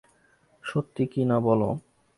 [0.63, 1.69] সত্যি কি না বলো।